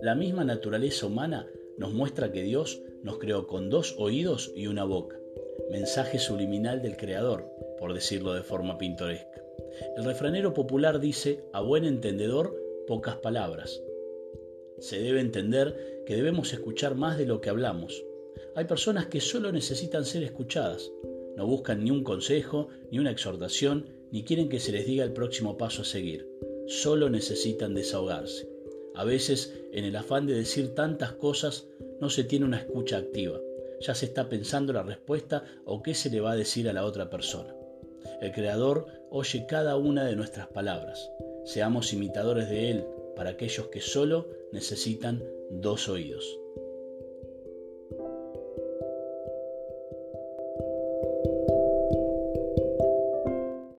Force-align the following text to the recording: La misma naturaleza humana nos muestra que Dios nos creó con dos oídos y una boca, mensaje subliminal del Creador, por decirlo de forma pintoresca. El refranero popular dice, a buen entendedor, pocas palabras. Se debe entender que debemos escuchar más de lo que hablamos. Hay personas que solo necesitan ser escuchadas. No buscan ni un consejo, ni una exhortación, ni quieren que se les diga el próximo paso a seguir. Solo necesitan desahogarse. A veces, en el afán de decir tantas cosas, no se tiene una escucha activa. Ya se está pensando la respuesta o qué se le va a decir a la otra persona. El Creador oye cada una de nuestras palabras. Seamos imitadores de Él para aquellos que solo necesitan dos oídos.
La 0.00 0.14
misma 0.14 0.44
naturaleza 0.44 1.06
humana 1.06 1.46
nos 1.76 1.92
muestra 1.92 2.32
que 2.32 2.42
Dios 2.42 2.82
nos 3.02 3.18
creó 3.18 3.46
con 3.46 3.70
dos 3.70 3.94
oídos 3.98 4.52
y 4.54 4.66
una 4.66 4.84
boca, 4.84 5.20
mensaje 5.70 6.18
subliminal 6.18 6.80
del 6.80 6.96
Creador, 6.96 7.50
por 7.78 7.92
decirlo 7.92 8.34
de 8.34 8.42
forma 8.42 8.78
pintoresca. 8.78 9.42
El 9.96 10.04
refranero 10.04 10.54
popular 10.54 11.00
dice, 11.00 11.44
a 11.52 11.60
buen 11.60 11.84
entendedor, 11.84 12.56
pocas 12.86 13.16
palabras. 13.16 13.82
Se 14.78 15.00
debe 15.00 15.20
entender 15.20 16.02
que 16.06 16.16
debemos 16.16 16.52
escuchar 16.52 16.94
más 16.94 17.18
de 17.18 17.26
lo 17.26 17.40
que 17.40 17.50
hablamos. 17.50 18.04
Hay 18.54 18.64
personas 18.64 19.06
que 19.06 19.20
solo 19.20 19.52
necesitan 19.52 20.04
ser 20.04 20.22
escuchadas. 20.22 20.90
No 21.36 21.46
buscan 21.46 21.84
ni 21.84 21.90
un 21.90 22.04
consejo, 22.04 22.68
ni 22.90 22.98
una 22.98 23.10
exhortación, 23.10 23.97
ni 24.10 24.24
quieren 24.24 24.48
que 24.48 24.60
se 24.60 24.72
les 24.72 24.86
diga 24.86 25.04
el 25.04 25.12
próximo 25.12 25.56
paso 25.56 25.82
a 25.82 25.84
seguir. 25.84 26.28
Solo 26.66 27.08
necesitan 27.08 27.74
desahogarse. 27.74 28.48
A 28.94 29.04
veces, 29.04 29.54
en 29.72 29.84
el 29.84 29.96
afán 29.96 30.26
de 30.26 30.34
decir 30.34 30.74
tantas 30.74 31.12
cosas, 31.12 31.66
no 32.00 32.10
se 32.10 32.24
tiene 32.24 32.44
una 32.44 32.58
escucha 32.58 32.98
activa. 32.98 33.38
Ya 33.80 33.94
se 33.94 34.06
está 34.06 34.28
pensando 34.28 34.72
la 34.72 34.82
respuesta 34.82 35.44
o 35.64 35.82
qué 35.82 35.94
se 35.94 36.10
le 36.10 36.20
va 36.20 36.32
a 36.32 36.36
decir 36.36 36.68
a 36.68 36.72
la 36.72 36.84
otra 36.84 37.08
persona. 37.08 37.54
El 38.20 38.32
Creador 38.32 38.86
oye 39.10 39.46
cada 39.46 39.76
una 39.76 40.04
de 40.04 40.16
nuestras 40.16 40.48
palabras. 40.48 41.10
Seamos 41.44 41.92
imitadores 41.92 42.48
de 42.48 42.70
Él 42.70 42.84
para 43.14 43.30
aquellos 43.30 43.68
que 43.68 43.80
solo 43.80 44.28
necesitan 44.52 45.22
dos 45.50 45.88
oídos. 45.88 46.38